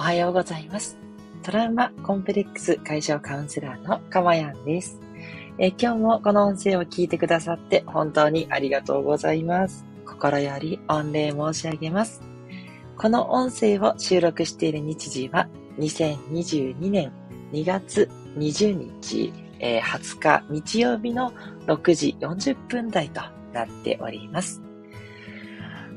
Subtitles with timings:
[0.00, 0.96] おはようございます。
[1.42, 4.98] トラウマコンプレックス解消カウンセラーのかまやんです。
[5.58, 9.84] え今日もこの音声を聞いてくださって本当にありがとうございます。
[10.06, 12.22] 心より御礼申し上げます。
[12.96, 17.12] この音声を収録している日時は2022年
[17.52, 18.08] 2月
[18.38, 21.34] 20日、えー、20日日曜日の
[21.66, 23.20] 6時40分台と
[23.52, 24.69] なっております。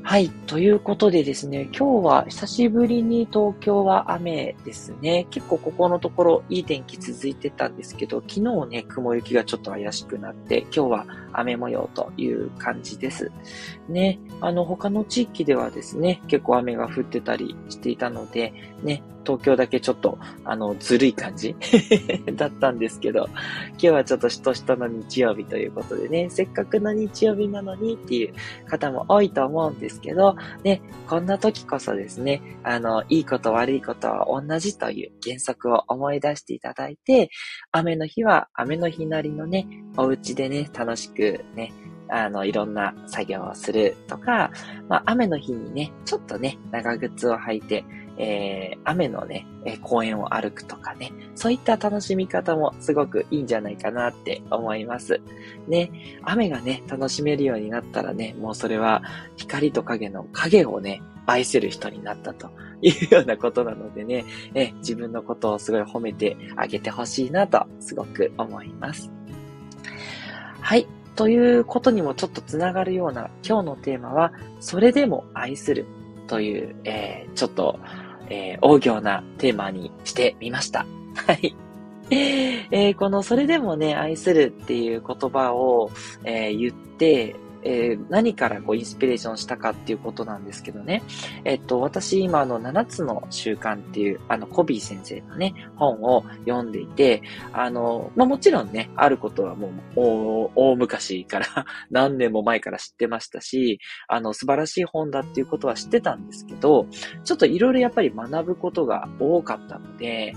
[0.06, 0.28] はい。
[0.28, 5.26] ということでですね、今日は久しぶりに東京は雨ですね。
[5.30, 13.30] 結構ここのところいい天気続いてたんですけど、昨日ね、雲行きがちょっと怪しくなって、今日は雨模様という感じです。
[13.88, 18.52] ね、あの他の地域ではですね、結構雨が降ってたりしていたので、
[18.82, 21.56] ね、東京だけちょっと、あの、ずるい感じ
[22.36, 23.26] だったんですけど、
[23.70, 28.34] 今日はちょっとしとしとの日曜日ということでね、せっかくの日曜日なのにっていう
[28.68, 37.30] 方も多いと思うんですけど、ね、こんな時こそですね、あの、いいこと悪いことは同じという原則を思い出していただいて、
[37.72, 41.23] 雨の日は雨の日なりのね、お家でね、楽しく
[41.54, 41.72] ね、
[42.08, 44.50] あの、いろんな作業をするとか、
[44.88, 47.84] まあ、雨の日にね、ちょっとね、長靴を履いて、
[48.16, 55.20] えー、雨のね、え公園を歩くとかね、そういった楽しみ方もすごくいいんじゃないかなって思います。
[55.66, 55.90] ね、
[56.22, 59.02] 雨がね、楽しめるようになったらね、もうそれは
[59.36, 62.50] 光と影の影をね、愛せる人になったと
[62.82, 69.10] いうようなことなのでね、え自分のことをすごい褒めてあげてほしいなとすごく思います。
[70.60, 70.86] はい。
[71.16, 75.86] ということにもちょっとつながるような今日のテーマは、それでも愛する
[76.26, 77.78] という、えー、ちょっと
[78.28, 80.86] えー、大行なテーマにしてみました。
[81.26, 81.54] はい。
[82.10, 85.90] えー、このそれでもね、愛するっていう言葉を、
[86.24, 87.34] えー、言って、
[87.64, 91.02] えー、何からこうインスピレーションしたかっていうことなんですけどね。
[91.44, 101.46] えっと、私今あの7つの習慣っていうあのコビー先生のね、本を読んでいて、あの、まあ、もちろんね、あることはもう大昔から
[101.90, 106.86] 何年も前から知ってましたし、あの素晴らしい本だっていうことは知ってたんですけど、
[107.24, 110.34] ちょっといろいろやっぱり学ぶことが多かったので、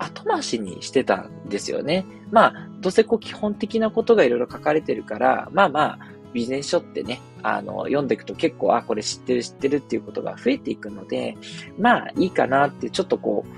[0.00, 2.06] 後回しにしてたんですよね。
[2.30, 5.98] まあ、どうせこう基本的なことがいろいろ書かれてるから、まあまあ、
[6.32, 11.36] ビジネス書ってね、あの、読んでいくと結構、あ、これ知ってる知ってるっていうことが増えていくので、
[11.78, 13.50] まあいいかなってちょっとこう、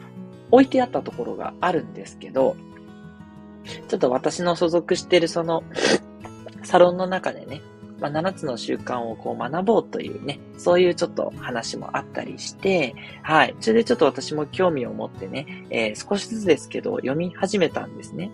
[0.51, 2.57] 置いてあったところがあるんですけど、
[3.89, 5.63] ちょっと私の所属してるその、
[6.63, 7.61] サロンの中でね、
[8.03, 13.55] まあ、7つの習慣をこう学ぼうというね、そういうちょっと話もあったりして、はい。
[13.61, 18.33] それでちょっと私も興味を持ってね、えー、少しずつですけど読み始めたんですね。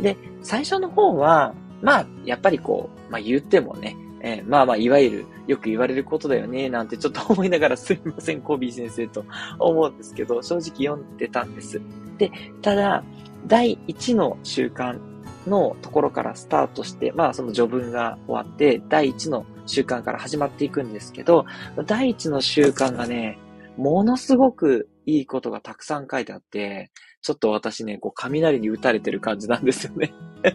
[0.00, 9.24] で、最初の方は、まあ、やっぱりこう、まあ言ってもね、えー、まあまあ、いわゆる、よく言われることだよね、なんてちょっと思いながらすみません、コビー先生と
[9.58, 11.80] 思うんですけど、正直読んでたんです。
[12.18, 12.30] で、
[12.62, 13.04] ただ、
[13.46, 14.98] 第1の習慣
[15.46, 21.44] のところからスタートして、まあその序文が終わって、第1の習慣から始まっていくんですけど、
[21.86, 23.38] 第1の習慣がね、
[23.76, 26.90] ものすごくいいことがたくさん書いてあって、
[27.22, 30.12] ちょっと私ね、こう雷に打たれてる感じなんですよね。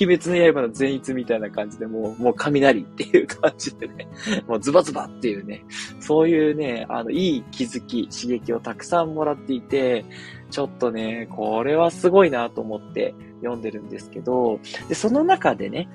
[0.00, 4.08] 鬼滅の刃の善逸みたいな感じで、もう、もう雷っていう感じでね、
[4.46, 5.64] もうズバズバっていうね、
[6.00, 10.04] そういうね、あの、いい気づき、刺激をたくさんもらっていて、
[10.50, 15.88] ちょっとね、これはすごいなと思って読んでるんですけど、で、その中でね、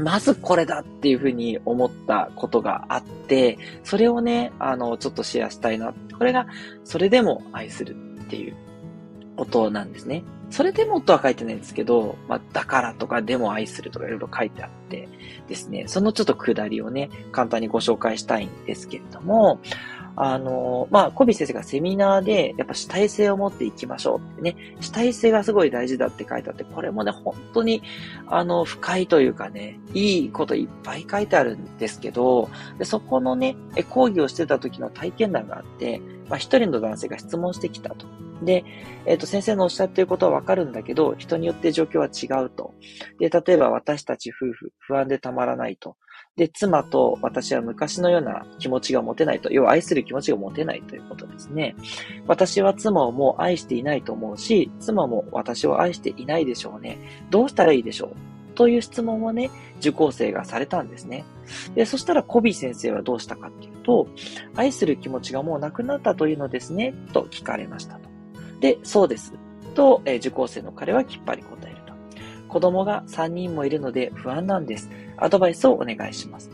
[0.00, 5.94] まずこれだっていうふうに思ったことがあって、それをね、あの、ちょっとシェアしたいな。
[6.16, 6.46] これが、
[6.84, 8.56] それでも愛するっていう
[9.36, 10.24] ことなんですね。
[10.50, 15.08] それでもとは書いてないんですけど、まあ、だからとかでも愛するとかいろいろ書いてあって
[15.46, 19.60] ですね、そのちょっとくだりをね、簡単にご紹介したいんですけれども、
[20.20, 27.82] あの、まあ、コビ先生がセミナーで、やっぱ主体性を持っていきましょうってね、主体性がすごい大事だって書いてあって、これもね、本当に、
[28.26, 33.56] あの、深いというかね、いいこといっぱい書いてあるんですけど、でそこのね、
[33.90, 38.06] 講義をしてた時の体験談があって、まあ、一人の男性が質問してきたと。
[38.42, 38.64] で、
[39.06, 42.74] えっ、ー、と、先生のおっしゃってることはわかるんだけど、人によって状況は違うと。
[43.18, 45.96] で、例えば私たち夫婦、不安でたまらないと。
[46.38, 49.52] で、妻と私は昔のような気持ちが持てないと。
[49.52, 51.74] 要は愛する気持ちが持てないということですね。
[52.28, 56.96] 私は妻をもう愛していないと思うし、妻も私を愛していないでしょうね。
[57.28, 58.54] どうしたらいいでしょう？
[58.54, 61.24] という質問をね、受講生がされたんですね。
[61.74, 64.06] で、そしたらコビー先生はどうしたかっていうと、
[64.54, 68.08] 愛する気持ちがもうなくなったというのですね、と聞かれましたと。
[68.60, 69.34] で、そうです。
[69.74, 71.94] と、え、受講生の彼はきっぱり答えると。
[72.48, 74.88] 子供が3人もいるので不安なんです。
[75.20, 76.50] アドバイスをお願いします。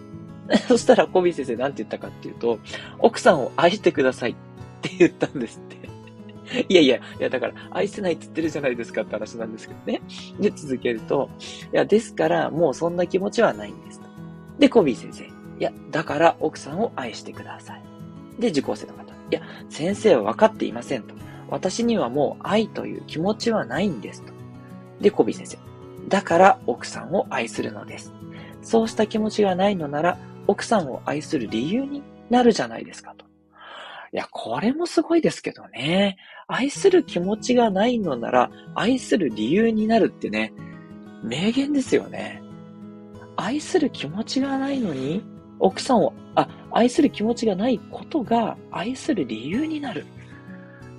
[0.69, 2.59] そしたらコビー先生何て言ったかっていうと、
[2.99, 4.35] 奥さんを愛してくださいっ
[4.83, 5.85] て言ったんですって。
[6.69, 10.03] いやいや、いやだから、愛せないって言ってるじゃないですかって話なんですけどね。
[10.39, 11.31] で、続けると、
[11.73, 14.01] いや、ですから、もうそんな気持ちはないんです。
[14.59, 15.25] で、コビー先生。
[15.25, 15.29] い
[15.59, 17.83] や、だから奥さんを愛してください。
[18.39, 19.03] で、受講生の方。
[19.05, 21.15] いや、先生は分かっていませんと。
[21.49, 24.33] 私にはもう愛という気持ちはないんですと。
[25.01, 25.59] で、コビー先生。
[26.09, 28.13] だから奥さんを愛するのです。
[28.62, 33.25] そうした気持ちがないのなら、奥さんを愛する理由になるじゃないですかと。
[34.12, 36.17] いや、これもすごいですけどね。
[36.46, 40.52] 愛する気持ちがないのなら、愛する理由になるってね、
[41.23, 42.43] 名言ですよね。
[43.37, 45.25] 愛する気持ちがないのに、
[45.58, 50.06] 奥さんを、あ、愛する気持ちがないことが愛する理由になる。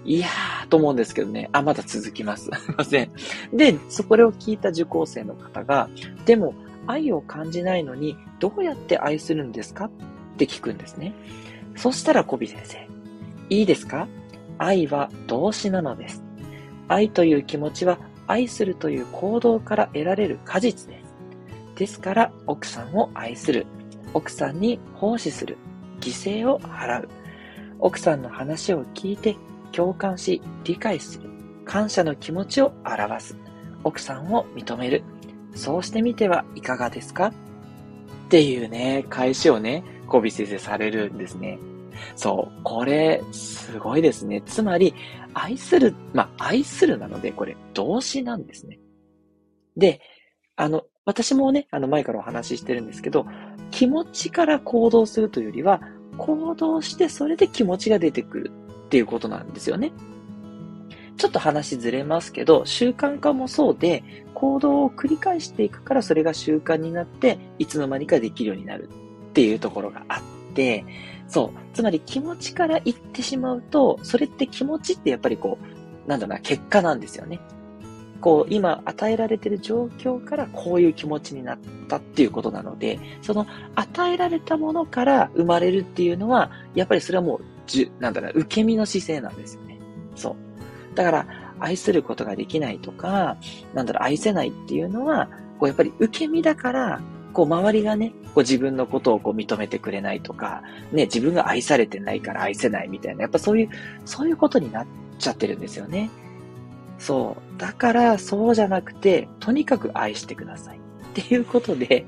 [0.04, 1.50] いやー、と思うんですけどね。
[1.52, 2.50] あ、まだ続きます。
[2.54, 3.12] すいません。
[3.54, 5.90] で、そこを聞いた受講生の方が、
[6.26, 6.54] でも、
[6.88, 9.86] 愛を感じないのに、どうやって愛するんですか？
[9.86, 9.90] っ
[10.38, 11.14] て聞くんですね。
[11.76, 12.88] そしたら、コビ先生。
[13.50, 14.08] いいですか？
[14.58, 16.24] 愛は動詞なのです。
[16.88, 17.98] 愛という気持ちは
[18.28, 21.06] 愛するという行動から得られる果実です。
[21.76, 23.66] ですから、奥さんを愛する。
[24.14, 25.58] 奥さんに奉仕する。
[26.00, 27.10] 犠牲を払う。
[27.80, 29.36] 奥さんの話を聞いて
[29.74, 31.30] 共感し理解する。
[31.66, 33.38] 感謝の気持ちを表す。
[33.84, 35.04] 奥さんを認める。
[35.56, 37.28] そうしてみてはいかがですか？
[37.28, 37.32] っ
[38.30, 41.58] ていうね、返しをね、コビ先生されるんですね。
[42.16, 42.62] そう。
[42.64, 44.42] これ、すごいですね。
[44.46, 44.94] つまり、
[45.34, 48.80] 愛する、まあ、愛するなので、これ、動詞なんですね。
[49.78, 50.02] で、
[50.56, 53.26] あの、私もね、あの、前からお話ししてるんですけど、
[53.72, 55.82] 気持ちから行動するというよりは、
[56.18, 58.52] 行動してそれで気持ちが出てくる
[58.86, 59.92] っていうことなんですよね。
[61.18, 64.04] ちょっと話ずれますけど、習慣化もそうで、
[64.34, 68.90] 行動を繰り返していくからそれが習慣になって、いつの間にかできるようになる
[69.30, 70.86] っていうところがあって、
[71.28, 71.50] そう。
[71.74, 75.58] つまり気持ちから言ってしまうと、それって気持ちってやっぱりこ
[76.06, 77.40] う、なんだろうな、結果なんですよね。
[78.22, 81.58] こう、今与えられてる状況からこういう気持ちになっ
[81.88, 83.46] たっていうことなので、その
[83.76, 89.80] 与えられたものから生まれるっていうのは、やっぱりそれはもう、じゅ、なんだろう、受け身の姿勢なんですよね。
[90.16, 90.36] そう。
[90.96, 91.28] だから、
[91.60, 93.38] 愛することができないとか、
[93.74, 97.02] なんだろう、愛せないっていうのは、こうやっぱり受け身だから、
[97.34, 103.70] こう周りがね、こう自分のことをこう認めてくれないとか、ね、自分が愛されてないから愛せないみたいな、やっぱそういう、
[104.06, 104.88] そういうことになっ
[105.20, 106.10] ちゃってるんですよね。
[106.98, 107.60] そう。
[107.60, 110.78] だから、そうじゃなくて、とにかく愛してください。
[110.78, 110.82] っ
[111.14, 112.06] ていうことで、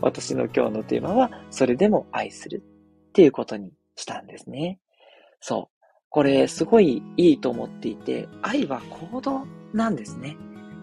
[0.00, 2.62] 私の今日のテーマは、それでも愛する
[3.08, 4.78] っていうことにしたんですね。
[5.40, 5.73] そう。
[6.14, 10.36] これ、すごいいいと思っていて、愛は行動なんですね。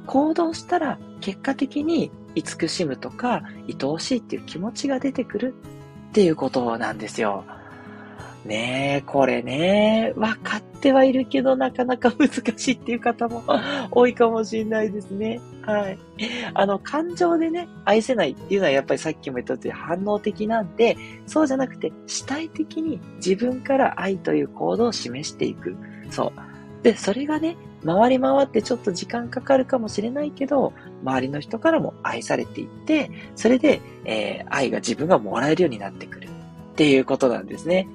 [0.06, 5.56] 行動したら結果的に慈しむとか愛おしいっていう気持ちが出てくる
[6.10, 7.46] っていうことなんですよ。
[8.46, 13.44] ねえ、これね、分かってはいるけど、なかなか難しいっていう方も
[13.92, 15.40] 多いかもしれないですね。
[15.64, 16.00] はい。
[16.56, 20.98] あの、感情でね、愛せないっていうのはやっぱりさっきも言った通り反応的なんで、
[21.28, 25.76] そうじゃなくて、主体的に自分から愛という行動を示していく。
[26.10, 26.84] そう。
[26.84, 30.74] で、それがね、回り回ってちょっと時間かかるかもしれないけど、
[31.04, 37.88] 周りの人からも愛されていって、それで、えー、愛が自分がもらえるようになってくるっていうことなんですね。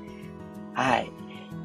[0.77, 1.11] はい。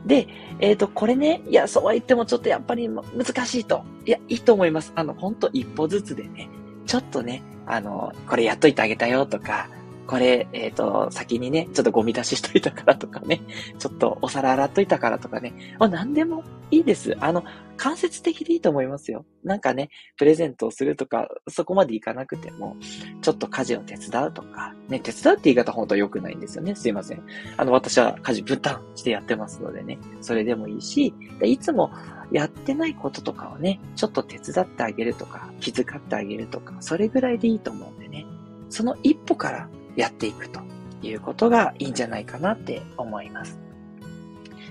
[0.06, 0.28] で、
[0.60, 3.84] えっ、ー、と、これね、いや、そうは言ってもちょっとやっぱり難しいと。
[4.06, 4.94] いや、いいと思います。
[4.96, 6.50] あの、ほんと一歩ずつでね、
[6.86, 9.70] ちょっとね、あの、これやっといてあげたよとか、
[10.12, 13.39] これ、えっ、ー、と、先にね、ちょっとゴミ出ししといたからとかね、
[13.80, 17.15] ちょっとお皿洗っといたからとかね、もう何でもいいです。
[17.22, 17.46] あの、
[17.77, 19.24] 間接的でいいと思いますよ。
[19.46, 22.75] なんかね、プレゼントをするとか、そこまでいかなくても、
[23.22, 26.75] ちょっと家事を手伝うとか、ね、手伝うって言い方本当は良くないんですよね。
[26.75, 27.24] すいません。
[27.56, 31.89] あの、私は家事分担してやってますのでね、それでもいいし、いつも
[32.34, 38.25] やってないこととかをね、ちょっと手伝ってあげるとか、気遣ってあげるとか、それぐらいでいいと思うんでね、
[38.70, 40.62] その一歩からやっていくと
[41.01, 43.60] いうことがいいんじゃないかなって思います。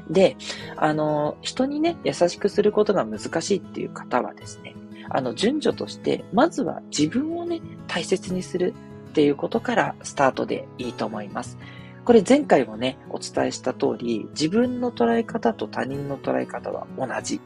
[0.09, 0.37] で、
[0.77, 4.75] あの、人にね、優しくすることが難しいっていう方はですね、
[5.09, 8.75] あの、順序として、まずは自分をね、大切にする
[9.11, 11.59] っていうことからスタートでいいと思います。
[12.05, 17.41] これ前回もね、お伝えした通り、自分の捉え方と他人の捉え方は同じっ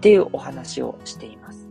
[0.00, 1.68] ていうお話をしています。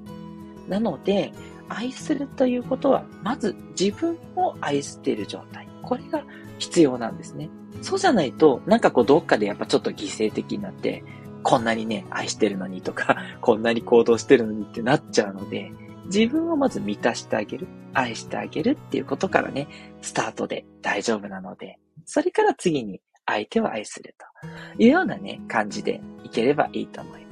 [0.67, 1.33] なので、
[1.70, 5.67] 愛するということは、まず自分を愛している状態。
[5.82, 6.24] これが
[6.60, 7.50] 必要なんですね。
[7.82, 11.03] そうじゃないと、なんかこうどっかでやっぱちょっと犠牲的になって、
[11.43, 15.72] こんなにね、愛してるのにとか、 こんなに行動してるのにってなっちゃうので、
[16.05, 19.67] 自分をまず満たしてあげる、愛してあげるっていうことからね、
[20.01, 27.23] スタートで大丈夫なので、それから次に相手を愛するというようなね、感じでいければいいと思います。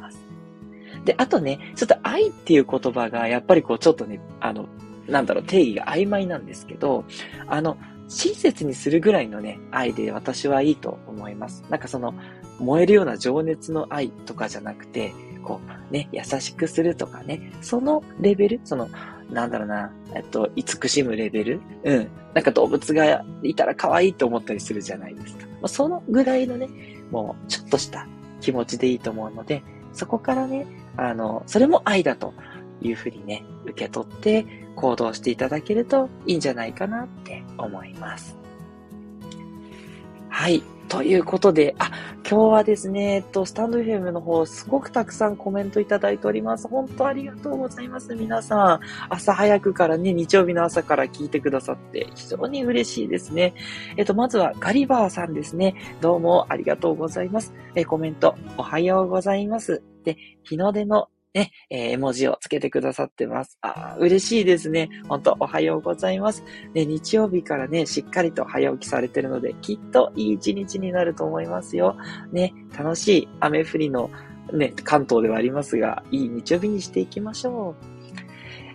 [1.06, 4.68] で、あとね、ちょっと愛っていう言葉が、やっぱりこう、ちょっとね、あの、
[5.08, 7.06] なんだろう、定義が曖昧なんですけど、
[7.48, 7.78] あの、
[8.08, 11.64] 親切にするぐらいのね、愛で私はいいと思います。
[11.70, 12.14] なんかその、
[12.60, 18.90] 燃えるような情熱の愛とかじゃなくて、こう、ね、優しくするとかね、そのレベル、その、
[19.32, 22.08] なんだろうな、えっと、慈しむレベルうん。
[22.34, 25.46] なんか動物がいたら可愛いと思ったりするじゃないですか。
[25.46, 26.70] まあ、そのぐらいのね、
[27.12, 28.08] もう、ちょっとした
[28.42, 30.66] 気持ちでいいと思うので、そこからね、
[30.98, 32.34] あの、それも愛だと
[32.82, 34.46] いうふうにね、受け取って
[34.76, 38.38] 行動していただけるといいんじゃないかなって思います。
[40.30, 40.64] はい。
[40.88, 41.90] ということで、あ、
[42.30, 46.68] 今日はですね、えっと、スタンド FM の方、すごくたくさんコメントいただいております。
[46.68, 48.14] 本当ありがとうございます。
[48.14, 48.80] 皆さん、
[49.10, 53.54] 朝早くからね、日曜日の朝から聞いてくださって、非常に嬉しいですね。
[53.96, 55.76] えっと、まずはガリバーさんですね。
[56.02, 57.54] どうもありがとうございます。
[57.76, 59.91] え、コメント、おはようございます。
[60.04, 63.58] で、日の出のね、えー、絵文字をつけてくださってます。
[63.62, 64.90] あ嬉しいですね。
[65.08, 66.44] 本当おはようございます。
[66.74, 71.96] ね、日曜日からね、しっかりと早起きされてるので、きっといい一日になると思いますよ。
[72.34, 74.10] ね、楽しい雨降りの
[74.52, 77.86] ね、関東ではありますが、いい日曜日にしていきましょう。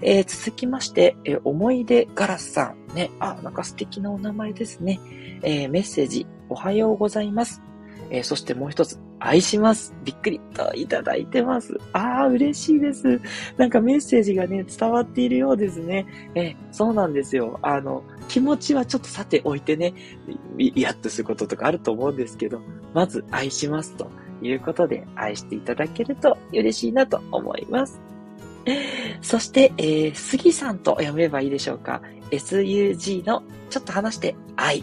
[0.02, 2.94] えー、続きまして、えー、思い出ガラスさん。
[2.94, 4.98] ね、あ、なんか素敵なお名前ですね。
[5.42, 7.62] えー、メッセージ、おはようございます。
[8.10, 9.94] え、そしてもう一つ、愛します。
[10.04, 11.78] びっくりといただいてます。
[11.92, 13.20] ああ、嬉しいです。
[13.56, 16.06] なんかメッセージがね、伝わっているようですね。
[16.34, 17.58] え、そうなんですよ。
[17.62, 19.94] あの、気持ちはちょっとさておいてね、
[20.58, 22.60] イラッとすることとかあると思うんですけど、
[22.94, 24.10] まず愛しますと
[24.42, 28.00] いうことで愛していただけると嬉しいなと思います。
[29.22, 32.02] そして、えー、杉さんと読めばいいでしょうか。
[32.30, 34.82] SUG のちょっと話して愛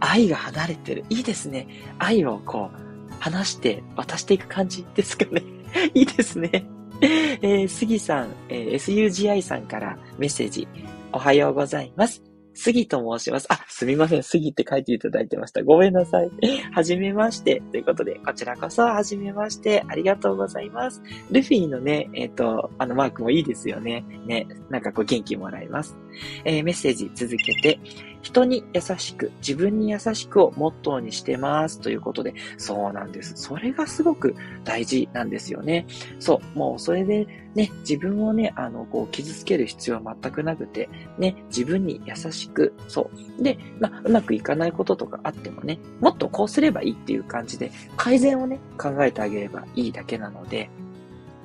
[0.00, 1.04] 愛が離れてる。
[1.08, 1.66] いいですね。
[1.98, 2.83] 愛をこう、
[3.20, 5.42] 話して渡していく感じですかね。
[5.94, 6.66] いいですね。
[7.00, 10.68] えー、杉さん、えー、SUGI さんからメッセージ。
[11.12, 12.22] おはようございます。
[12.54, 13.46] 杉と申します。
[13.50, 14.22] あ、すみません。
[14.22, 15.62] 杉って書いていただいてました。
[15.62, 16.30] ごめんなさい。
[16.72, 17.60] はじめまして。
[17.72, 19.84] ということで、こちらこそ、はじめまして。
[19.88, 21.02] ありがとうございます。
[21.30, 24.04] ルフィのね、えっ、ー、と、あのマークもいいですよね。
[24.26, 25.96] ね、なんかこう元気もらえます。
[26.44, 27.80] えー、メッセージ続けて、
[28.24, 31.78] 人に優しく、自分に優しくをモットーにしてます。
[31.78, 33.34] ということで、そうなんです。
[33.36, 35.86] それがすごく大事なんですよね。
[36.18, 40.88] そう、もうそれでね、自分をね、あの、こう、傷つける必要は全くなくて、
[41.18, 43.42] ね、自分に優しく、そう。
[43.42, 50.70] で、まあ、うまくいかないこととかあってもね、もっとこうすればいいっていう感じで、改善をね、考えてあげればいいだけなので、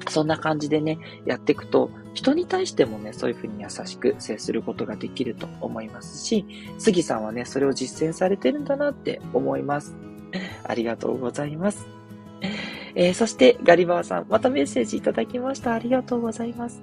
[0.08, 6.46] そんな感じでね、やっていくと、人に対してもね、そういうふうに優しく接することができると思いますし、
[6.78, 9.96] 杉さんはね、それを実践されてるんだなって思います。
[10.64, 11.88] ありがとうございます。
[12.96, 15.74] えー、そして、ガリバーさん、またメッセージいただきました。
[15.74, 16.82] ありがとうございます。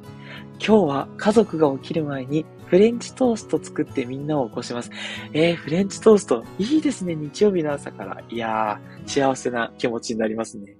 [0.58, 4.90] 今日は家族が起きる前にフレンチトースト作ってみんなを起こします。
[5.32, 8.22] えー、フレンチトースト、いいですね、日曜日の朝から。
[8.28, 10.76] いやー、幸せな気持ちになりますね。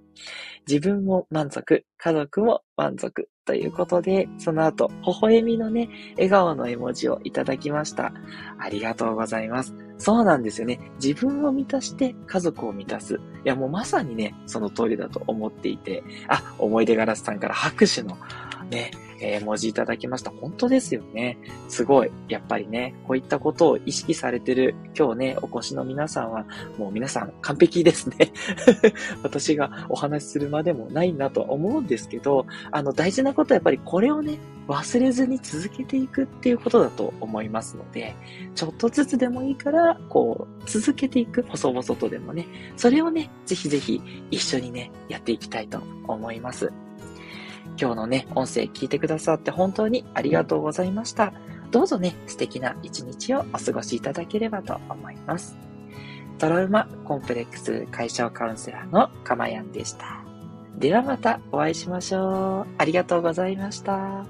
[0.69, 8.13] 自分も満足、家族も満足ということで、その後、微笑みのね、笑顔の絵文字をいただきました。
[8.59, 9.75] ありがとうございます。
[9.99, 10.81] そうなんですよね。
[11.03, 13.15] 自分を満たして家族を満たす。
[13.15, 18.19] いや、もうまさにね、その通りだと思っていて、あ、思い出ガラスさんから拍手の
[18.71, 20.31] ね、えー、文字いただきました。
[20.31, 21.39] 本当ですよね。
[21.69, 22.11] すごい。
[22.29, 26.45] やっぱりね、こういったことを意識されてる今日ね、お越しの皆さんは、
[26.79, 28.33] もう皆さん完璧ですね。
[29.23, 38.15] 私がお話しするまでもないなとは思うんですけど、あの、大事なことはやっぱりこれをね、忘れずに続けていくっていうことだと思いますので、
[38.55, 42.47] ちょっとずつでもいいから、こう、続けていく、細々とでもね、
[42.77, 46.73] それをね、ぜひぜひ一緒にね、やっていきたいと思います。
[47.78, 51.33] 今日のね、音声聞いてくださって本当にありがとうございました。
[51.71, 55.56] どうぞね、素敵な一日をお過ごしいただければと思います。
[56.38, 60.23] トラウマコンプレックス解消カウンセラーのかまやんでした。
[60.78, 62.75] ではまたお会いしましょう。
[62.78, 64.25] ありがとうございました。